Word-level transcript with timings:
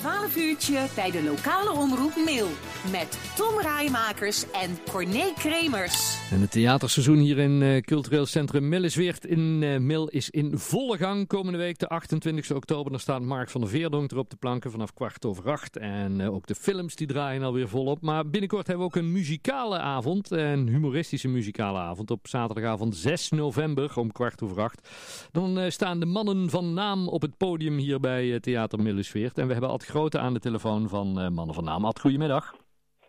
Fine. 0.00 0.17
12 0.28 0.46
uurtje 0.46 0.86
bij 0.94 1.10
de 1.10 1.22
lokale 1.22 1.72
omroep 1.72 2.16
Mail. 2.24 2.46
Met 2.90 3.18
Tom 3.36 3.60
Rijmakers 3.60 4.50
en 4.50 4.78
Corné 4.90 5.32
Kremers. 5.34 6.18
En 6.30 6.40
het 6.40 6.50
theaterseizoen 6.50 7.16
hier 7.16 7.38
in 7.38 7.60
uh, 7.60 7.80
cultureel 7.80 8.26
centrum 8.26 8.68
Millesweert 8.68 9.24
in 9.24 9.62
uh, 9.62 9.78
Mil 9.78 10.08
is 10.08 10.30
in 10.30 10.58
volle 10.58 10.96
gang. 10.96 11.26
Komende 11.26 11.58
week 11.58 11.78
de 11.78 11.88
28 11.88 12.50
oktober. 12.50 12.90
Dan 12.90 13.00
staat 13.00 13.22
Mark 13.22 13.50
van 13.50 13.60
der 13.60 13.70
Veerdonk 13.70 14.10
er 14.10 14.18
op 14.18 14.30
de 14.30 14.36
planken 14.36 14.70
vanaf 14.70 14.94
kwart 14.94 15.24
over 15.24 15.50
acht. 15.50 15.76
En 15.76 16.20
uh, 16.20 16.34
ook 16.34 16.46
de 16.46 16.54
films 16.54 16.94
die 16.94 17.06
draaien 17.06 17.42
alweer 17.42 17.68
volop. 17.68 18.02
Maar 18.02 18.28
binnenkort 18.28 18.66
hebben 18.66 18.86
we 18.86 18.92
ook 18.92 19.02
een 19.02 19.12
muzikale 19.12 19.78
avond. 19.78 20.30
Een 20.30 20.68
humoristische 20.68 21.28
muzikale 21.28 21.78
avond 21.78 22.10
op 22.10 22.28
zaterdagavond 22.28 22.96
6 22.96 23.30
november 23.30 23.92
om 23.96 24.12
kwart 24.12 24.42
over 24.42 24.62
acht. 24.62 24.88
Dan 25.32 25.72
staan 25.72 26.00
de 26.00 26.06
mannen 26.06 26.50
van 26.50 26.74
naam 26.74 27.08
op 27.08 27.22
het 27.22 27.36
podium 27.36 27.76
hier 27.76 28.00
bij 28.00 28.40
Theater 28.40 28.82
Millesweert. 28.82 29.38
En 29.38 29.46
we 29.46 29.52
hebben 29.52 29.70
altijd 29.70 29.90
Grote 29.90 30.17
aan 30.18 30.34
de 30.34 30.40
telefoon 30.40 30.88
van 30.88 31.06
uh, 31.08 31.28
Mannen 31.28 31.54
van 31.54 31.64
Naam. 31.64 31.84
Ad, 31.84 32.00
goedemiddag. 32.00 32.54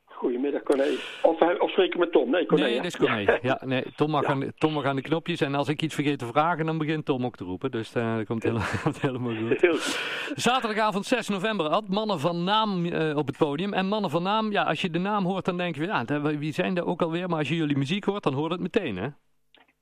Goedemiddag, 0.06 0.64
Corné. 0.64 0.88
Of, 1.22 1.42
of 1.60 1.70
spreek 1.72 1.94
ik 1.94 2.00
met 2.00 2.12
Tom? 2.12 2.30
Nee, 2.30 2.46
Corné. 2.46 2.64
Nee, 2.64 2.76
dat 2.76 2.86
is 2.86 2.98
Corné. 2.98 3.38
Ja, 3.42 3.62
nee, 3.66 3.84
Tom, 3.96 4.10
mag 4.10 4.22
ja. 4.22 4.28
aan, 4.28 4.52
Tom 4.58 4.74
mag 4.74 4.86
aan 4.86 4.96
de 4.96 5.02
knopjes. 5.02 5.42
En 5.42 5.56
als 5.56 5.70
ik 5.70 5.82
iets 5.82 5.96
vergeet 5.96 6.20
te 6.20 6.26
vragen, 6.26 6.66
dan 6.66 6.78
begint 6.78 7.06
Tom 7.06 7.26
ook 7.26 7.36
te 7.36 7.44
roepen. 7.44 7.72
Dus 7.72 7.96
uh, 7.96 8.16
dat 8.16 8.26
komt, 8.26 8.44
heel, 8.44 8.58
helemaal 9.02 9.36
goed. 9.36 9.62
Heel 9.62 9.72
goed. 9.72 10.34
Zaterdagavond 10.36 11.06
6 11.06 11.30
november, 11.30 11.68
Ad. 11.68 11.88
Mannen 11.88 12.20
van 12.20 12.44
Naam 12.44 12.86
uh, 12.86 13.18
op 13.18 13.28
het 13.28 13.38
podium. 13.38 13.74
En 13.74 13.86
Mannen 13.86 14.10
van 14.10 14.24
Naam, 14.24 14.52
ja, 14.52 14.64
als 14.64 14.82
je 14.82 14.90
de 14.90 15.00
naam 15.00 15.26
hoort, 15.26 15.46
dan 15.46 15.58
denk 15.58 15.76
je... 15.76 15.86
Ja, 15.86 16.06
wie 16.22 16.54
zijn 16.54 16.78
er 16.78 16.86
ook 16.86 17.02
alweer? 17.02 17.30
Maar 17.30 17.40
als 17.40 17.50
je 17.50 17.56
jullie 17.56 17.78
muziek 17.78 18.04
hoort, 18.04 18.24
dan 18.24 18.34
hoort 18.34 18.52
het 18.52 18.62
meteen, 18.62 18.98
hè? 18.98 19.08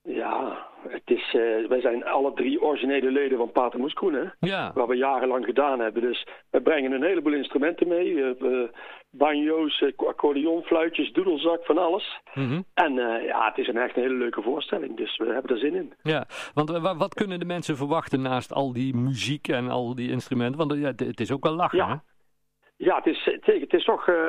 Ja, 0.04 0.68
het 0.90 1.02
is, 1.06 1.34
uh, 1.34 1.68
wij 1.68 1.82
zijn 1.82 2.06
alle 2.06 2.34
drie 2.34 2.62
originele 2.62 3.12
leden 3.12 3.38
van 3.38 3.52
Pater 3.52 3.80
Moeskroen, 3.80 4.14
hè? 4.14 4.24
Ja. 4.40 4.72
Wat 4.74 4.88
we 4.88 4.96
jarenlang 4.96 5.46
gedaan 5.46 5.80
hebben. 5.80 6.02
Dus 6.02 6.28
we 6.50 6.62
brengen 6.62 6.92
een 6.92 7.04
heleboel 7.04 7.34
instrumenten 7.34 7.88
mee. 7.88 8.14
Uh, 8.14 8.70
banjo's, 9.10 9.84
accordeon, 9.96 10.64
fluitjes, 10.64 11.12
doedelzak, 11.12 11.66
van 11.66 11.78
alles. 11.78 12.22
Mm 12.34 12.48
-hmm. 12.48 12.66
En 12.74 12.94
ja, 13.24 13.48
het 13.48 13.58
is 13.58 13.68
een 13.68 13.78
echt 13.78 13.96
een 13.96 14.02
hele 14.02 14.14
leuke 14.14 14.42
voorstelling. 14.42 14.98
Dus 14.98 15.18
we 15.18 15.26
hebben 15.26 15.52
er 15.52 15.58
zin 15.58 15.76
in. 15.76 15.94
Ja, 16.04 16.26
want 16.54 16.70
wat 16.98 17.14
kunnen 17.14 17.40
de 17.40 17.46
mensen 17.46 17.78
verwachten 17.78 18.22
naast 18.22 18.54
al 18.54 18.74
die 18.74 18.96
muziek 18.96 19.48
en 19.48 19.70
al 19.70 19.96
die 19.96 20.12
instrumenten? 20.12 20.68
Want 20.68 20.80
ja, 20.82 21.06
het 21.06 21.20
is 21.20 21.32
ook 21.32 21.44
wel 21.44 21.56
lachen, 21.56 21.78
ja. 21.78 21.88
hè? 21.88 21.96
Ja, 22.78 22.96
het 22.96 23.06
is, 23.06 23.38
het 23.42 23.74
is 23.74 23.84
toch, 23.84 24.08
uh, 24.08 24.26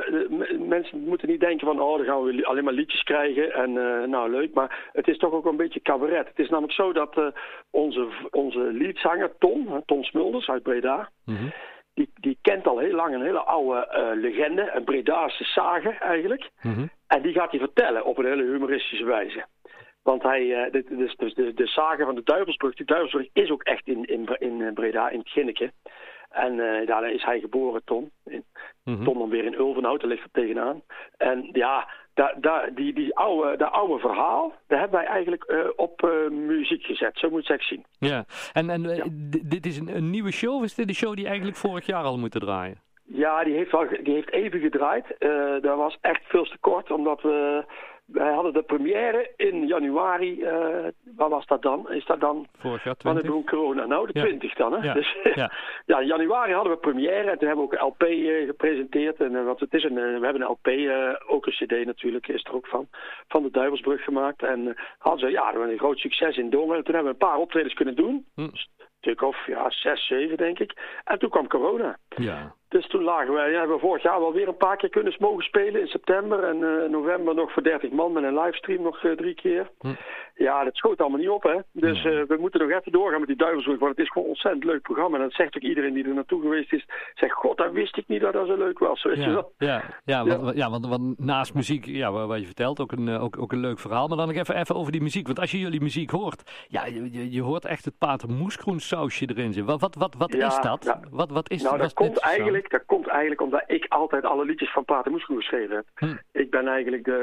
mensen 0.59 1.01
moeten 1.01 1.29
niet 1.29 1.41
denken 1.41 1.67
van, 1.67 1.81
oh, 1.81 1.97
dan 1.97 2.07
gaan 2.07 2.23
we 2.23 2.47
alleen 2.47 2.65
maar 2.65 2.73
liedjes 2.73 3.03
krijgen 3.03 3.53
en 3.53 3.71
uh, 3.71 4.05
nou 4.05 4.31
leuk, 4.31 4.55
maar 4.55 4.89
het 4.93 5.09
is 5.09 5.19
toch 5.19 5.33
ook 5.33 5.45
een 5.45 5.57
beetje 5.57 5.83
cabaret. 5.83 6.29
Het 6.29 6.39
is 6.39 6.49
namelijk 6.49 6.75
zo 6.75 6.93
dat 6.93 7.17
uh, 7.17 7.27
onze, 7.71 8.09
onze 8.31 8.59
leadzanger 8.59 9.39
Tom, 9.39 9.83
Tom 9.87 10.05
Smulders 10.05 10.49
uit 10.49 10.63
Breda, 10.63 11.11
mm 11.25 11.37
-hmm. 11.37 11.53
die, 11.95 12.11
die 12.15 12.39
kent 12.43 12.67
al 12.67 12.79
heel 12.79 12.95
lang 12.95 13.15
een 13.15 13.23
hele 13.23 13.43
oude 13.43 13.87
legende, 14.21 14.71
een 14.75 14.85
Bredaanse 14.85 15.45
sage 15.45 15.91
eigenlijk, 15.91 16.51
mm 16.63 16.75
-hmm. 16.75 16.91
en 17.07 17.23
die 17.23 17.33
gaat 17.33 17.51
hij 17.51 17.61
vertellen 17.61 18.05
op 18.05 18.19
een 18.19 18.27
hele 18.27 18.45
humoristische 18.45 19.05
wijze. 19.05 19.47
Want 20.03 20.23
hij, 20.23 20.69
dit, 20.71 20.89
dus, 20.89 21.17
dus 21.17 21.35
de, 21.35 21.55
de 21.55 21.67
sage 21.67 22.05
van 22.05 22.15
de 22.15 22.23
Duivelsbrug, 22.25 22.75
die 22.75 22.87
Duivelsbrug 22.87 23.29
is 23.33 23.51
ook 23.51 23.63
echt 23.63 23.87
in, 23.87 24.05
in, 24.05 24.37
in 24.39 24.75
Breda, 24.75 25.09
in 25.09 25.19
het 25.19 25.29
Ginneke. 25.29 25.73
En 26.39 26.55
uh, 26.55 26.87
daar 26.87 27.11
is 27.11 27.25
hij 27.25 27.41
geboren, 27.41 27.83
Tom. 27.85 28.11
In, 28.25 28.45
mm 28.85 28.95
-hmm. 28.95 29.05
Tom 29.05 29.19
dan 29.19 29.29
weer 29.29 29.45
in 29.45 29.55
Ulvenhout, 29.55 30.01
daar 30.01 30.11
ligt 30.11 30.23
er 30.23 30.31
tegenaan. 30.33 30.83
En 31.17 31.49
ja, 31.53 31.89
die, 32.75 32.93
die 32.93 33.17
oude, 33.17 33.57
dat 33.57 33.71
oude 33.71 33.99
verhaal, 33.99 34.53
daar 34.67 34.79
hebben 34.79 34.99
wij 34.99 35.09
eigenlijk 35.09 35.45
uh, 35.49 35.59
op 35.77 36.03
uh, 36.03 36.31
muziek 36.31 36.85
gezet. 36.85 37.19
Zo 37.19 37.31
moet 37.31 37.47
je 37.47 37.53
het 37.53 37.63
zien. 37.65 37.85
Ja, 37.99 38.25
en, 38.53 38.71
en 38.71 38.83
ja. 38.83 39.05
dit 39.43 39.67
is 39.67 39.79
een, 39.79 39.97
een, 39.97 40.11
nieuwe 40.11 40.33
show? 40.33 40.55
Of 40.55 40.63
is 40.63 40.75
dit 40.75 40.89
een 40.89 40.95
show 40.95 41.17
die 41.17 41.27
eigenlijk 41.27 41.57
vorig 41.57 41.87
jaar 41.87 42.05
al 42.05 42.19
moeten 42.19 42.41
draaien? 42.41 42.81
Ja, 43.05 43.45
die 43.45 43.55
heeft, 43.55 43.73
al, 43.73 43.87
die 44.03 44.15
heeft 44.15 44.33
even 44.33 44.61
gedraaid. 44.61 45.17
dat 45.63 45.77
was 45.77 45.99
echt 46.01 46.23
veel 46.25 46.45
te 46.45 46.59
kort, 46.61 46.91
omdat 46.91 47.23
we... 47.23 47.65
Wij 48.13 48.33
hadden 48.33 48.53
de 48.53 48.63
première 48.63 49.33
in 49.37 49.67
januari, 49.67 50.41
uh, 50.41 50.49
waar 51.17 51.29
was 51.29 51.47
dat 51.47 51.63
dan? 51.63 51.91
Is 51.91 52.05
dat 52.05 52.21
dan? 52.21 52.47
Vorig 52.59 52.85
jaar 52.85 52.97
20? 52.97 53.03
Wanneer 53.03 53.23
begon 53.23 53.45
corona? 53.45 53.87
Nou, 53.87 54.07
de 54.07 54.19
ja. 54.19 54.25
20 54.25 54.55
dan, 54.55 54.73
hè? 54.73 54.79
Ja. 54.79 54.95
Dus, 54.95 55.17
ja. 55.35 55.53
ja, 55.87 55.99
in 55.99 56.07
januari 56.07 56.53
hadden 56.53 56.73
we 56.73 56.79
première 56.79 57.31
en 57.31 57.39
toen 57.39 57.49
hebben 57.49 57.69
we 57.69 57.73
ook 57.73 57.81
een 57.81 57.87
LP 57.87 58.03
uh, 58.03 58.47
gepresenteerd. 58.47 59.21
En, 59.21 59.33
uh, 59.33 59.45
want 59.45 59.61
het 59.61 59.75
is 59.75 59.85
een, 59.85 59.95
we 59.95 60.25
hebben 60.25 60.43
een 60.43 60.51
LP, 60.51 60.69
ook 61.27 61.47
een 61.47 61.53
CD 61.53 61.87
natuurlijk, 61.87 62.29
is 62.29 62.45
er 62.45 62.55
ook 62.55 62.67
van, 62.67 62.89
van 63.29 63.43
de 63.43 63.51
Duivelsbrug 63.51 64.05
gemaakt. 64.05 64.43
En 64.43 64.77
hadden 64.99 65.21
ze, 65.21 65.31
ja, 65.31 65.55
een 65.55 65.79
groot 65.79 65.99
succes 65.99 66.37
in 66.37 66.51
Dongen. 66.51 66.77
En 66.77 66.85
toen 66.85 66.95
hebben 66.95 67.13
we 67.13 67.19
een 67.21 67.29
paar 67.29 67.39
optredens 67.39 67.75
kunnen 67.75 67.97
doen. 67.97 68.27
Hm. 68.35 68.49
stuk 69.01 69.23
of 69.23 69.47
ja, 69.47 69.71
zes, 69.71 70.07
zeven 70.07 70.37
denk 70.37 70.59
ik. 70.59 71.01
En 71.05 71.19
toen 71.19 71.31
kwam 71.31 71.49
corona. 71.49 71.99
Ja. 72.17 72.55
Dus 72.69 72.87
toen 72.87 73.03
lagen 73.03 73.33
wij, 73.33 73.51
ja, 73.51 73.59
hebben 73.59 73.77
we 73.77 73.83
vorig 73.83 74.03
jaar 74.03 74.21
wel 74.21 74.33
weer 74.33 74.49
een 74.49 74.57
paar 74.57 74.77
keer 74.77 74.89
kunnen 74.89 75.15
mogen 75.19 75.45
spelen 75.45 75.81
in 75.81 75.87
september. 75.87 76.45
En 76.45 76.57
uh, 76.57 76.91
november 76.91 77.35
nog 77.35 77.53
voor 77.53 77.63
30 77.63 77.91
man 77.91 78.13
met 78.13 78.23
een 78.23 78.39
livestream 78.39 78.83
nog 78.83 79.03
uh, 79.03 79.13
drie 79.13 79.35
keer. 79.35 79.71
Hm. 79.79 79.89
Ja, 80.35 80.65
dat 80.65 80.77
schoot 80.77 81.01
allemaal 81.01 81.19
niet 81.19 81.29
op, 81.29 81.43
hè. 81.43 81.57
Dus 81.73 82.05
uh, 82.05 82.23
we 82.29 82.37
moeten 82.41 82.61
nog 82.61 82.79
even 82.79 82.93
doorgaan 82.93 83.19
met 83.19 83.29
die 83.29 83.37
Duivelsbrug. 83.37 83.79
Want 83.79 83.91
het 83.91 84.01
is 84.01 84.11
gewoon 84.11 84.25
een 84.25 84.35
ontzettend 84.35 84.65
leuk 84.65 84.83
programma. 84.83 85.17
En 85.17 85.23
dat 85.23 85.33
zegt 85.33 85.57
ook 85.57 85.63
iedereen 85.63 85.95
die 85.95 86.05
er 86.05 86.15
naartoe 86.15 86.41
geweest 86.41 86.73
is. 86.73 86.87
Zegt, 87.15 87.33
god, 87.33 87.57
dat 87.57 87.73
wist 87.73 87.97
ik 87.97 88.09
niet 88.09 88.21
dat 88.21 88.33
dat 88.33 88.47
zo 88.47 88.57
leuk 88.57 88.79
was. 88.79 89.03
Weet 89.03 89.17
ja. 89.17 89.25
je 89.25 89.31
wel? 89.31 89.53
Ja, 89.59 89.83
ja, 90.05 90.25
ja. 90.25 90.39
Want, 90.39 90.57
ja 90.57 90.71
want, 90.71 90.87
want, 90.87 91.19
naast 91.19 91.55
muziek, 91.55 91.85
ja, 91.85 92.13
wat 92.13 92.41
je 92.41 92.47
vertelt, 92.47 92.81
ook 92.81 92.93
een, 92.93 93.09
ook, 93.09 93.39
ook 93.39 93.53
een 93.53 93.61
leuk 93.61 93.79
verhaal. 93.79 94.09
Maar 94.09 94.17
dan 94.17 94.27
nog 94.27 94.37
even, 94.37 94.57
even 94.57 94.75
over 94.75 94.93
die 94.93 95.03
muziek. 95.03 95.27
Want 95.27 95.41
als 95.41 95.51
je 95.51 95.59
jullie 95.59 95.81
muziek 95.81 96.11
hoort, 96.11 96.67
ja, 96.69 96.87
je, 96.87 97.31
je 97.33 97.43
hoort 97.43 97.65
echt 97.65 97.85
het 97.85 97.99
Pater 97.99 98.31
Moeskroen 98.31 98.81
sausje 98.81 99.29
erin 99.29 99.53
zitten. 99.53 99.79
Wat, 99.79 99.81
wat, 99.81 99.95
wat, 99.95 100.15
wat 100.15 100.33
ja, 100.33 100.47
is 100.47 100.61
dat? 100.61 100.99
Wat, 101.11 101.31
wat 101.31 101.51
is 101.51 101.63
nou, 101.63 101.79
dat 101.79 101.93
komt 101.93 102.19
eigenlijk, 102.19 102.58
dat 102.67 102.83
komt 102.87 103.07
eigenlijk 103.07 103.41
omdat 103.41 103.65
ik 103.67 103.87
altijd 103.89 104.25
alle 104.25 104.45
liedjes 104.45 104.73
van 104.73 104.85
Pater 104.85 105.11
Moeskroen 105.11 105.37
geschreven 105.37 105.77
heb. 105.77 105.87
Hm. 105.95 106.17
Ik 106.33 106.51
ben 106.51 106.69
eigenlijk 106.69 107.05
de... 107.05 107.19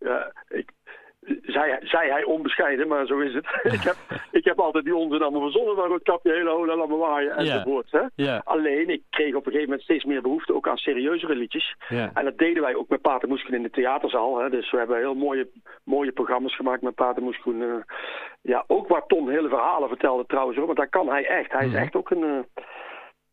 Uh, 0.00 0.08
ja, 0.08 0.32
ik, 0.48 0.70
zei, 1.42 1.76
zei 1.80 2.10
hij 2.10 2.24
onbescheiden, 2.24 2.88
maar 2.88 3.06
zo 3.06 3.18
is 3.18 3.34
het. 3.34 3.46
ik, 3.76 3.80
heb, 3.82 3.96
ik 4.30 4.44
heb 4.44 4.58
altijd 4.58 4.84
die 4.84 4.96
onzin 4.96 5.22
allemaal 5.22 5.40
verzonnen, 5.40 5.76
maar 5.76 5.90
het 5.90 6.02
kapje 6.02 6.32
hele 6.32 6.50
hola, 6.50 6.76
laat 6.76 6.88
me 6.88 6.96
waaien 6.96 7.36
enzovoort. 7.36 7.90
Yeah. 7.90 8.08
Yeah. 8.14 8.40
Alleen, 8.44 8.88
ik 8.88 9.02
kreeg 9.10 9.34
op 9.34 9.46
een 9.46 9.52
gegeven 9.52 9.64
moment 9.64 9.82
steeds 9.82 10.04
meer 10.04 10.22
behoefte 10.22 10.54
ook 10.54 10.68
aan 10.68 10.76
serieuzere 10.76 11.34
liedjes. 11.34 11.76
Yeah. 11.88 12.10
En 12.14 12.24
dat 12.24 12.38
deden 12.38 12.62
wij 12.62 12.74
ook 12.74 12.88
met 12.88 13.00
Pater 13.00 13.28
Moeskroen 13.28 13.56
in 13.56 13.62
de 13.62 13.70
theaterzaal. 13.70 14.38
Hè. 14.38 14.50
Dus 14.50 14.70
we 14.70 14.78
hebben 14.78 14.96
heel 14.98 15.14
mooie, 15.14 15.48
mooie 15.84 16.12
programma's 16.12 16.56
gemaakt 16.56 16.82
met 16.82 16.94
Pater 16.94 17.22
Moeskroen. 17.22 17.60
Uh, 17.60 17.74
ja, 18.40 18.64
ook 18.66 18.88
waar 18.88 19.06
Tom 19.06 19.28
hele 19.28 19.48
verhalen 19.48 19.88
vertelde 19.88 20.26
trouwens, 20.26 20.56
hoor, 20.56 20.66
want 20.66 20.78
daar 20.78 20.88
kan 20.88 21.08
hij 21.08 21.26
echt. 21.26 21.52
Hij 21.52 21.66
is 21.66 21.72
Mhm. 21.72 21.82
echt 21.82 21.96
ook 21.96 22.10
een... 22.10 22.22
Uh, 22.24 22.38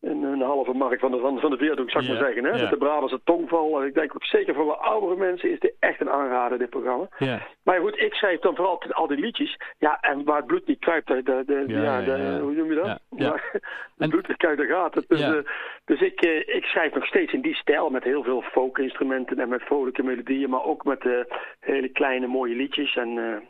een, 0.02 0.24
een 0.24 0.42
halve 0.42 0.74
markt 0.74 1.00
van 1.00 1.12
de, 1.12 1.18
van, 1.18 1.40
van 1.40 1.52
de 1.52 1.58
Veerdonk, 1.58 1.90
zou 1.90 2.04
ik 2.04 2.10
Ja, 2.10 2.16
maar 2.16 2.26
zeggen. 2.26 2.44
Hè? 2.44 2.64
ja. 2.64 2.70
De 2.70 2.78
Brabantse 2.78 3.22
tongval. 3.24 3.86
Ik 3.86 3.94
denk 3.94 4.16
ook 4.16 4.24
zeker 4.24 4.54
voor 4.54 4.66
wat 4.66 4.80
oudere 4.80 5.16
mensen 5.16 5.52
is 5.52 5.60
dit 5.60 5.76
echt 5.80 6.02
een 6.02 6.10
aanrader, 6.10 6.58
dit 6.58 6.70
programma. 6.70 7.08
Ja. 7.18 7.42
Maar 7.64 7.80
goed, 7.80 8.00
ik 8.00 8.14
schrijf 8.14 8.40
dan 8.40 8.56
vooral 8.56 8.84
al 8.90 9.08
die 9.08 9.18
liedjes. 9.18 9.60
Ja, 9.78 9.98
en 10.02 10.24
waar 10.24 10.38
het 10.38 10.46
bloed 10.46 10.68
niet 10.68 10.80
kruipt, 10.80 11.08
de, 11.08 11.24
de, 11.24 11.44
de, 11.46 11.64
Ja, 11.68 12.02
de, 12.02 12.40
hoe 12.42 12.52
noem 12.52 12.70
je 12.70 12.76
dat? 12.76 13.00
Ja, 13.10 13.40
het 13.98 14.10
bloed 14.10 14.28
niet 14.28 14.38
kruipt, 14.38 14.58
daar 14.58 14.68
gaat 14.68 14.94
het. 14.94 15.06
Dus, 15.08 15.22
eh, 15.22 15.34
dus 15.86 16.02
ik, 16.02 16.22
eh, 16.22 16.56
ik 16.56 16.64
schrijf 16.64 16.94
nog 16.94 17.06
steeds 17.06 17.34
in 17.34 17.42
die 17.42 17.56
stijl 17.56 17.90
met 17.90 18.04
heel 18.04 18.24
veel 18.24 18.42
folk-instrumenten 18.42 19.40
en 19.40 19.50
met 19.50 19.62
vrolijke 19.62 20.04
melodieën. 20.04 20.50
Maar 20.50 20.64
ook 20.64 20.84
met 20.84 21.06
eh, 21.06 21.12
hele 21.60 21.90
kleine 21.90 22.28
mooie 22.28 22.56
liedjes. 22.56 22.96
En 22.96 23.42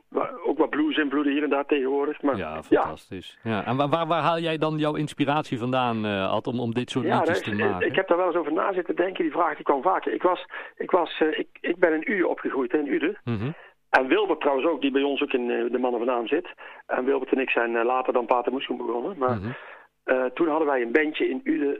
ook 0.46 0.58
wat 0.58 0.70
blues-invloeden 0.70 1.34
hier 1.34 1.44
en 1.44 1.50
daar 1.50 1.66
tegenwoordig. 1.66 2.22
Maar, 2.22 2.38
Ja, 2.38 2.64
fantastisch. 2.64 3.38
Ja. 3.44 3.66
En 3.66 3.78
waar, 3.78 3.90
waar, 3.90 4.08
waar 4.08 4.22
haal 4.22 4.40
jij 4.40 4.58
dan 4.58 4.78
jouw 4.78 4.96
inspiratie 4.96 5.58
vandaan, 5.60 6.06
om, 6.44 6.60
om 6.60 6.74
dit 6.74 6.90
soort 6.90 7.06
Ja, 7.06 7.18
liedjes 7.18 7.42
te 7.42 7.56
maken? 7.56 7.88
ik 7.88 7.96
heb 7.96 8.08
daar 8.08 8.18
wel 8.18 8.26
eens 8.28 8.36
over 8.36 8.54
na 8.54 8.74
zitten 8.74 8.96
denken. 8.96 9.24
Die 9.24 9.32
vraag 9.32 9.56
die 9.56 9.64
kwam 9.66 9.82
vaker. 9.82 10.14
Ik, 10.14 10.22
was, 10.22 10.46
ik, 10.78 10.92
was, 10.92 11.20
uh, 11.20 11.40
ik, 11.40 11.48
ik 11.62 11.78
ben 11.80 11.94
in 11.94 12.12
Uden 12.12 12.30
opgegroeid, 12.30 12.74
in 12.74 12.94
Uden. 12.94 13.18
Mhm. 13.24 13.52
En 13.90 14.08
Wilbert 14.08 14.40
trouwens 14.40 14.68
ook, 14.68 14.82
die 14.82 14.92
bij 14.92 15.02
ons 15.04 15.22
ook 15.22 15.34
in 15.34 15.50
uh, 15.50 15.72
de 15.72 15.78
Mannen 15.78 16.00
van 16.06 16.10
Naam 16.16 16.28
zit. 16.28 16.48
En 16.88 17.06
Wilbert 17.06 17.32
en 17.32 17.40
ik 17.40 17.50
zijn 17.50 17.72
uh, 17.72 17.84
later 17.84 18.14
dan 18.14 18.26
Pater 18.26 18.52
Moeschoen 18.52 18.78
begonnen. 18.78 19.18
Maar 19.18 19.38
Mhm. 19.38 20.30
toen 20.34 20.48
hadden 20.48 20.68
wij 20.68 20.82
een 20.82 20.92
bandje 20.92 21.30
in 21.30 21.42
Uden. 21.44 21.78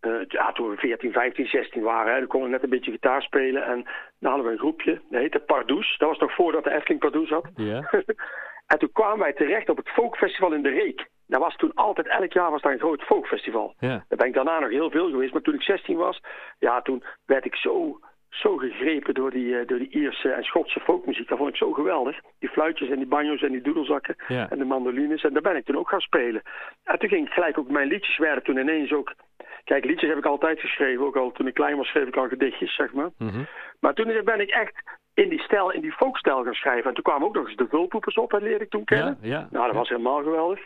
Uh, 0.00 0.20
ja, 0.28 0.52
toen 0.52 0.70
we 0.70 0.76
14, 0.76 1.12
15, 1.12 1.46
16 1.46 1.82
waren. 1.82 2.12
Hè, 2.12 2.18
dan 2.18 2.28
konden 2.28 2.48
we 2.48 2.54
net 2.54 2.64
een 2.64 2.70
beetje 2.70 2.90
gitaar 2.90 3.22
spelen. 3.22 3.64
En 3.64 3.84
dan 4.20 4.30
hadden 4.30 4.46
we 4.46 4.52
een 4.52 4.58
groepje. 4.58 5.00
Dat 5.10 5.20
heette 5.20 5.38
Pardoes. 5.38 5.98
Dat 5.98 6.08
was 6.08 6.18
nog 6.18 6.34
voordat 6.34 6.64
de 6.64 6.70
Efteling 6.70 7.00
Pardoes 7.00 7.28
had. 7.28 7.46
En 8.66 8.78
toen 8.78 8.92
kwamen 8.92 9.18
wij 9.18 9.32
terecht 9.32 9.68
op 9.68 9.76
het 9.76 9.88
folkfestival 9.88 10.52
in 10.52 10.62
de 10.62 10.68
Reek. 10.68 11.06
Dat 11.28 11.40
was 11.40 11.56
toen 11.56 11.74
altijd, 11.74 12.06
elk 12.06 12.32
jaar 12.32 12.50
was 12.50 12.62
daar 12.62 12.72
een 12.72 12.78
groot 12.78 13.02
folkfestival. 13.02 13.74
Ja. 13.78 13.88
Daar 13.88 14.18
ben 14.18 14.26
ik 14.26 14.34
daarna 14.34 14.58
nog 14.58 14.70
heel 14.70 14.90
veel 14.90 15.10
geweest. 15.10 15.32
Maar 15.32 15.42
toen 15.42 15.54
ik 15.54 15.62
16 15.62 15.96
was, 15.96 16.20
ja, 16.58 16.82
toen 16.82 17.02
werd 17.26 17.44
ik 17.44 17.54
zo, 17.54 18.00
zo 18.28 18.56
gegrepen 18.56 19.14
door 19.14 19.30
die, 19.30 19.46
uh, 19.46 19.66
door 19.66 19.78
die 19.78 19.90
Ierse 19.90 20.30
en 20.30 20.42
Schotse 20.42 20.80
folkmuziek. 20.80 21.28
Dat 21.28 21.38
vond 21.38 21.50
ik 21.50 21.56
zo 21.56 21.72
geweldig. 21.72 22.20
Die 22.38 22.48
fluitjes 22.48 22.88
en 22.88 22.96
die 22.96 23.06
banjo's 23.06 23.42
en 23.42 23.52
die 23.52 23.62
doedelzakken 23.62 24.16
Ja. 24.28 24.50
en 24.50 24.58
de 24.58 24.64
mandolines. 24.64 25.24
En 25.24 25.32
daar 25.32 25.42
ben 25.42 25.56
ik 25.56 25.64
toen 25.64 25.78
ook 25.78 25.88
gaan 25.88 26.00
spelen. 26.00 26.42
En 26.84 26.98
toen 26.98 27.08
ging 27.08 27.26
ik 27.26 27.32
gelijk 27.32 27.58
ook, 27.58 27.70
mijn 27.70 27.88
liedjes 27.88 28.18
werden 28.18 28.44
toen 28.44 28.58
ineens 28.58 28.92
ook... 28.92 29.14
Kijk, 29.64 29.84
liedjes 29.84 30.08
heb 30.08 30.18
ik 30.18 30.26
altijd 30.26 30.60
geschreven. 30.60 31.04
Ook 31.04 31.16
al 31.16 31.32
toen 31.32 31.46
ik 31.46 31.54
klein 31.54 31.76
was 31.76 31.88
schreef 31.88 32.06
ik 32.06 32.16
al 32.16 32.28
gedichtjes, 32.28 32.74
zeg 32.74 32.92
maar. 32.92 33.10
Mhm. 33.18 33.42
Maar 33.80 33.94
toen 33.94 34.20
ben 34.24 34.40
ik 34.40 34.50
echt 34.50 34.82
in 35.14 35.28
die 35.28 35.40
stijl, 35.40 35.72
in 35.72 35.80
die 35.80 35.92
folkstijl 35.92 36.44
gaan 36.44 36.54
schrijven. 36.54 36.88
En 36.88 36.94
toen 36.94 37.02
kwamen 37.02 37.26
ook 37.26 37.34
nog 37.34 37.46
eens 37.46 37.56
de 37.56 37.66
vulpoepers 37.68 38.14
op, 38.14 38.32
en 38.32 38.42
leerde 38.42 38.64
ik 38.64 38.70
toen 38.70 38.84
kennen. 38.84 39.18
Ja, 39.20 39.28
ja. 39.28 39.48
Nou, 39.50 39.64
dat 39.64 39.72
ja. 39.72 39.78
was 39.78 39.88
helemaal 39.88 40.22
geweldig. 40.22 40.60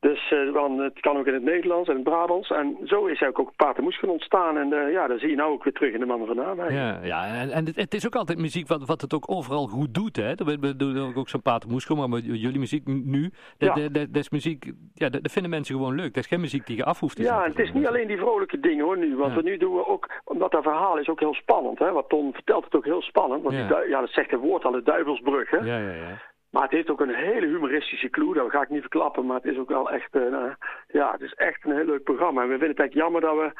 Dus 0.00 0.30
uh, 0.30 0.78
het 0.78 1.00
kan 1.00 1.16
ook 1.16 1.26
in 1.26 1.34
het 1.34 1.42
Nederlands 1.42 1.88
en 1.88 1.94
het 1.94 2.04
Brabants. 2.04 2.50
En 2.50 2.76
zo 2.84 3.00
is 3.00 3.06
eigenlijk 3.06 3.38
ook 3.38 3.56
Patermoes 3.56 4.00
ontstaan. 4.00 4.56
En 4.56 4.72
uh, 4.72 4.92
ja, 4.92 5.06
dat 5.06 5.18
zie 5.20 5.28
je 5.28 5.36
nou 5.36 5.52
ook 5.52 5.64
weer 5.64 5.72
terug 5.72 5.92
in 5.92 6.00
de 6.00 6.06
mannen 6.06 6.26
vandaan. 6.26 6.72
Ja, 6.72 6.98
ja, 7.02 7.26
en, 7.26 7.50
en 7.50 7.66
het, 7.66 7.76
het, 7.76 7.94
is 7.94 8.06
ook 8.06 8.14
altijd 8.14 8.38
muziek 8.38 8.68
wat, 8.68 8.86
wat 8.86 9.00
het 9.00 9.14
ook 9.14 9.30
overal 9.30 9.66
goed 9.66 9.94
doet. 9.94 10.16
Hè? 10.16 10.34
We 10.34 10.76
doen 10.76 11.14
ook 11.14 11.28
zo'n 11.28 11.42
Patermoes, 11.42 11.88
maar 11.88 12.18
jullie 12.18 12.58
muziek 12.58 12.86
nu, 12.86 13.30
dat, 13.58 13.76
ja. 13.76 13.88
dat, 13.88 14.08
is 14.12 14.30
muziek, 14.30 14.72
ja, 14.94 15.08
dat, 15.08 15.20
vinden 15.22 15.50
mensen 15.50 15.74
gewoon 15.74 15.94
leuk. 15.94 16.14
Dat 16.14 16.24
is 16.24 16.30
geen 16.30 16.40
muziek 16.40 16.66
die 16.66 16.76
je 16.76 16.84
af 16.84 17.00
hoeft 17.00 17.16
te 17.16 17.22
Ja, 17.22 17.44
het 17.44 17.58
is 17.58 17.72
niet 17.72 17.86
alleen 17.86 18.06
die 18.06 18.18
vrolijke 18.18 18.60
dingen 18.60 18.84
hoor 18.84 18.98
nu. 18.98 19.16
Want 19.16 19.34
we 19.34 19.42
nu 19.42 19.56
doen 19.56 19.74
we 19.74 19.86
ook, 19.86 20.10
omdat 20.24 20.50
dat 20.50 20.62
verhaal 20.62 20.98
is 20.98 21.08
ook 21.08 21.20
heel 21.20 21.34
spannend. 21.34 21.78
Hè? 21.78 21.92
Wat 21.92 22.08
Ton 22.08 22.32
vertelt 22.32 22.64
het 22.64 22.74
ook 22.74 22.84
heel 22.84 23.02
spannend. 23.02 23.42
Want 23.42 23.56
ja, 23.56 23.66
die, 23.66 23.88
ja 23.88 24.00
dat 24.00 24.10
zegt 24.10 24.30
het 24.30 24.40
woord 24.40 24.64
al, 24.64 24.72
de 24.72 24.82
duivelsbrug. 24.82 25.50
Hè? 25.50 25.56
Ja, 25.56 25.78
ja, 25.78 25.92
ja. 25.92 26.29
Maar 26.50 26.62
het 26.62 26.70
heeft 26.70 26.90
ook 26.90 27.00
een 27.00 27.14
hele 27.14 27.46
humoristische 27.46 28.10
clue, 28.10 28.34
dat 28.34 28.50
ga 28.50 28.62
ik 28.62 28.68
niet 28.68 28.80
verklappen. 28.80 29.26
Maar 29.26 29.36
het 29.36 29.52
is 29.52 29.58
ook 29.58 29.68
wel 29.68 29.90
echt, 29.90 30.14
uh, 30.14 30.52
ja, 30.88 31.12
het 31.12 31.20
is 31.20 31.34
echt 31.34 31.64
een 31.64 31.76
heel 31.76 31.84
leuk 31.84 32.02
programma. 32.02 32.42
En 32.42 32.48
we 32.48 32.58
vinden 32.58 32.76
het 32.76 32.86
echt 32.86 32.92
jammer 32.92 33.20
dat 33.20 33.36
we 33.36 33.52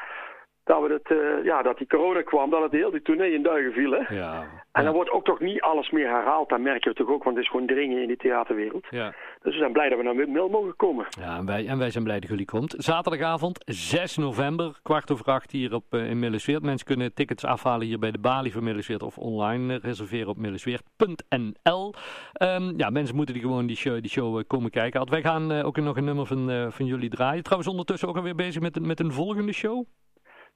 dat, 0.70 0.82
we 0.86 0.92
het, 0.92 1.10
uh, 1.10 1.44
ja, 1.44 1.62
dat 1.62 1.78
die 1.78 1.86
corona 1.86 2.22
kwam, 2.22 2.50
dat 2.50 2.62
het 2.62 2.72
heel 2.72 2.90
die 2.90 3.02
tournee 3.02 3.32
in 3.32 3.42
duigen 3.42 3.72
viel. 3.72 3.90
Hè? 3.90 4.14
Ja. 4.14 4.46
En 4.72 4.84
dan 4.84 4.94
wordt 4.94 5.10
ook 5.10 5.24
toch 5.24 5.40
niet 5.40 5.60
alles 5.60 5.90
meer 5.90 6.08
herhaald. 6.08 6.48
Dat 6.48 6.60
merk 6.60 6.84
je 6.84 6.92
toch 6.92 7.08
ook, 7.08 7.24
want 7.24 7.36
het 7.36 7.44
is 7.44 7.50
gewoon 7.50 7.66
dringen 7.66 8.02
in 8.02 8.06
die 8.06 8.16
theaterwereld. 8.16 8.86
Ja. 8.90 9.14
Dus 9.42 9.52
we 9.52 9.58
zijn 9.58 9.72
blij 9.72 9.88
dat 9.88 9.98
we 9.98 10.04
naar 10.04 10.28
Mil 10.28 10.48
mogen 10.48 10.76
komen. 10.76 11.06
Ja, 11.20 11.36
en 11.36 11.46
wij, 11.46 11.66
en 11.66 11.78
wij 11.78 11.90
zijn 11.90 12.04
blij 12.04 12.20
dat 12.20 12.28
jullie 12.28 12.44
komt. 12.44 12.74
Zaterdagavond, 12.78 13.62
6 13.64 14.16
november, 14.16 14.78
kwart 14.82 15.12
over 15.12 15.26
acht 15.26 15.50
hier 15.50 15.74
op, 15.74 15.84
uh, 15.90 16.10
in 16.10 16.18
Millesweert. 16.18 16.62
Mensen 16.62 16.86
kunnen 16.86 17.14
tickets 17.14 17.44
afhalen 17.44 17.86
hier 17.86 17.98
bij 17.98 18.10
de 18.10 18.18
balie 18.18 18.52
van 18.52 18.64
Millesweert 18.64 19.02
of 19.02 19.18
online 19.18 19.78
reserveren 19.82 20.28
op 20.28 20.36
millesweert.nl. 20.36 21.94
Um, 22.42 22.74
ja, 22.76 22.90
mensen 22.90 23.16
moeten 23.16 23.34
die 23.34 23.42
gewoon 23.42 23.66
die 23.66 23.76
show, 23.76 24.00
die 24.00 24.10
show 24.10 24.42
komen 24.46 24.70
kijken. 24.70 25.10
Wij 25.10 25.22
gaan 25.22 25.52
ook 25.52 25.76
nog 25.76 25.96
een 25.96 26.04
nummer 26.04 26.26
van, 26.26 26.72
van 26.72 26.86
jullie 26.86 27.10
draaien. 27.10 27.42
Trouwens 27.42 27.70
ondertussen 27.70 28.08
ook 28.08 28.16
alweer 28.16 28.34
bezig 28.34 28.62
met, 28.62 28.86
met 28.86 29.00
een 29.00 29.12
volgende 29.12 29.52
show. 29.52 29.86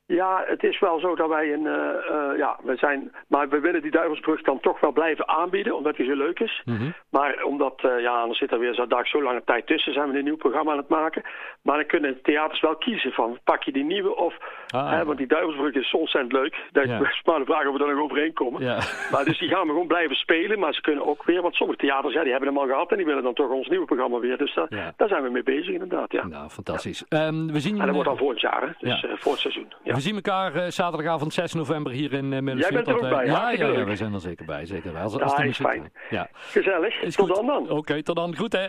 Ja, 0.06 0.42
het 0.46 0.62
is 0.62 0.78
wel 0.80 0.98
zo 1.00 1.14
dat 1.14 1.28
wij 1.28 1.52
een, 1.52 1.64
uh, 1.64 1.72
uh, 2.10 2.38
ja, 2.38 2.56
we 2.62 2.76
zijn, 2.76 3.12
maar 3.28 3.48
we 3.48 3.60
willen 3.60 3.82
die 3.82 3.90
Duivelsbrug 3.90 4.42
dan 4.42 4.60
toch 4.60 4.80
wel 4.80 4.92
blijven 4.92 5.28
aanbieden, 5.28 5.76
omdat 5.76 5.96
die 5.96 6.06
zo 6.06 6.14
leuk 6.16 6.40
is. 6.40 6.62
Mm 6.64 6.76
-hmm. 6.76 6.94
Maar 7.10 7.42
omdat, 7.42 7.82
uh, 7.84 8.00
ja, 8.00 8.20
anders 8.20 8.38
zit 8.38 8.52
er 8.52 8.58
weer 8.58 8.74
zo, 8.74 8.86
dag 8.86 9.06
zo 9.08 9.22
lange 9.22 9.42
tijd 9.44 9.66
tussen, 9.66 9.92
zijn 9.92 10.10
we 10.10 10.18
een 10.18 10.24
nieuw 10.24 10.36
programma 10.36 10.70
aan 10.72 10.76
het 10.78 10.88
maken. 10.88 11.22
Maar 11.62 11.76
dan 11.76 11.86
kunnen 11.86 12.18
theaters 12.22 12.60
wel 12.60 12.76
kiezen 12.76 13.12
van, 13.12 13.38
pak 13.44 13.62
je 13.62 13.72
die 13.72 13.84
nieuwe 13.84 14.16
of, 14.16 14.34
ah, 14.68 14.90
hè, 14.90 15.04
want 15.04 15.18
die 15.18 15.26
Duivelsbrug 15.26 15.74
is 15.74 15.90
ontzettend 15.94 16.32
leuk. 16.32 16.56
Dat 16.72 16.84
Ja. 16.86 17.00
is 17.00 17.22
maar 17.24 17.38
de 17.38 17.44
vraag 17.44 17.66
of 17.66 17.72
we 17.72 17.78
daar 17.78 17.94
nog 17.94 18.02
overheen 18.04 18.32
komen. 18.32 18.62
Ja. 18.62 18.78
Maar 19.10 19.24
dus 19.24 19.38
die 19.38 19.48
gaan 19.48 19.62
we 19.66 19.68
gewoon 19.72 19.86
blijven 19.86 20.16
spelen, 20.16 20.58
maar 20.58 20.74
ze 20.74 20.80
kunnen 20.80 21.06
ook 21.06 21.24
weer, 21.24 21.42
want 21.42 21.54
sommige 21.54 21.78
theaters, 21.78 22.14
ja, 22.14 22.22
die 22.22 22.30
hebben 22.30 22.48
hem 22.48 22.58
al 22.58 22.66
gehad 22.66 22.90
en 22.90 22.96
die 22.96 23.06
willen 23.06 23.22
dan 23.22 23.34
toch 23.34 23.50
ons 23.50 23.68
nieuwe 23.68 23.86
programma 23.86 24.18
weer. 24.18 24.36
Dus 24.38 24.54
daar, 24.54 24.66
Ja. 24.68 24.92
daar 24.96 25.08
zijn 25.08 25.22
we 25.22 25.30
mee 25.30 25.42
bezig 25.42 25.72
inderdaad, 25.72 26.12
ja. 26.12 26.26
Nou, 26.26 26.48
fantastisch. 26.48 27.04
Ehm, 27.08 27.46
we 27.46 27.60
zien, 27.60 27.72
En 27.72 27.78
dat 27.78 27.88
eh, 27.88 27.92
wordt 27.94 28.08
dan 28.08 28.18
volgend 28.18 28.40
jaar, 28.40 28.62
hè, 28.62 28.68
dus 28.78 29.04
eh, 29.04 29.10
voor 29.16 29.32
het 29.32 29.40
seizoen. 29.40 29.72
We 29.94 30.00
zien 30.00 30.14
elkaar 30.14 30.54
eh, 30.54 30.70
zaterdagavond 30.70 31.32
6 31.32 31.52
november 31.52 31.92
hier 31.92 32.12
in 32.12 32.24
uh, 32.24 32.40
Middelburg. 32.40 32.58
Jij 32.60 32.72
bent 32.72 32.88
er 32.88 32.94
ook 32.94 33.00
bij, 33.10 33.26
Ja, 33.26 33.50
ja, 33.50 33.84
we 33.84 33.96
zijn 33.96 34.14
er 34.14 34.20
zeker 34.20 34.46
bij. 34.46 34.66
Zeker 34.66 34.92
bij. 34.92 35.02
Als, 35.02 35.14
Ja, 35.14 35.18
als 35.22 35.36
de 35.36 35.42
is 35.42 35.46
muziek- 35.58 35.66
fijn. 35.66 35.92
Ja. 36.10 36.28
Gezellig, 36.32 37.02
Is 37.02 37.14
tot 37.14 37.26
goed. 37.26 37.36
dan 37.36 37.46
dan. 37.46 37.70
Oké, 37.70 38.02
tot 38.02 38.16
dan. 38.16 38.36
Goed 38.36 38.52
hè. 38.52 38.66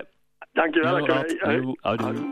Dankjewel. 0.53 0.97
Jo, 0.97 1.03
oké. 1.03 1.13
Ad. 1.13 1.35
Hoi. 1.39 1.55
Jo, 1.61 1.73
houdoe. 1.81 2.05
Houdoe. 2.05 2.31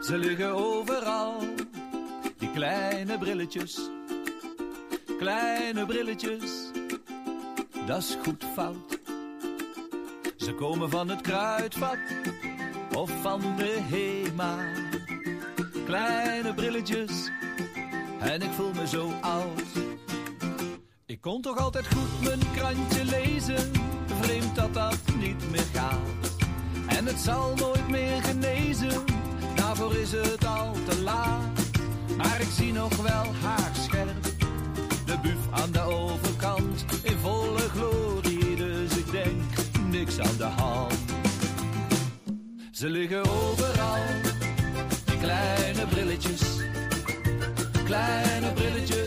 Ze 0.00 0.18
liggen 0.18 0.50
overal, 0.50 1.40
die 2.38 2.50
kleine 2.50 3.18
brilletjes. 3.18 3.90
Kleine 5.18 5.86
brilletjes, 5.86 6.70
dat 7.86 7.98
is 7.98 8.16
goed 8.24 8.44
fout. 8.54 8.93
Ze 10.44 10.54
komen 10.54 10.90
van 10.90 11.08
het 11.08 11.20
kruidvat 11.20 11.98
of 12.94 13.10
van 13.22 13.40
de 13.56 13.78
Hema. 13.82 14.56
Kleine 15.84 16.54
brilletjes, 16.54 17.30
en 18.20 18.42
ik 18.42 18.50
voel 18.52 18.72
me 18.72 18.86
zo 18.86 19.10
oud. 19.20 19.62
Ik 21.06 21.20
kon 21.20 21.42
toch 21.42 21.58
altijd 21.58 21.86
goed 21.94 22.22
mijn 22.22 22.52
krantje 22.56 23.04
lezen, 23.04 23.70
vreemd 24.20 24.54
dat 24.54 24.74
dat 24.74 24.98
niet 25.18 25.50
meer 25.50 25.66
gaat. 25.72 26.36
En 26.86 27.06
het 27.06 27.18
zal 27.18 27.54
nooit 27.54 27.88
meer 27.88 28.22
genezen, 28.22 29.04
daarvoor 29.54 29.94
is 29.96 30.12
het 30.12 30.46
al 30.46 30.72
te 30.88 31.02
laat. 31.02 31.60
Maar 32.16 32.40
ik 32.40 32.50
zie 32.50 32.72
nog 32.72 32.96
wel 32.96 33.34
haar 33.42 33.70
scherp, 33.72 34.22
de 35.06 35.18
buf 35.22 35.50
aan 35.50 35.72
de 35.72 35.80
overkant, 35.80 36.84
in 37.02 37.18
volle 37.18 37.43
niks 40.04 40.18
aan 40.20 40.36
de 40.36 40.44
hand. 40.44 40.94
Ze 42.70 42.88
liggen 42.88 43.20
overal, 43.20 44.02
die 45.04 45.18
kleine 45.18 45.86
brilletjes, 45.86 46.42
kleine 47.84 48.52
brilletjes 48.52 49.03